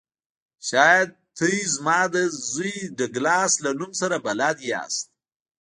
شاید 0.69 1.09
تاسو 1.37 1.67
زما 1.75 1.99
د 2.15 2.17
زوی 2.51 2.75
ډګلاس 2.97 3.51
له 3.63 3.71
نوم 3.79 3.91
سره 4.01 4.15
بلد 4.25 4.57
یاست 4.71 5.05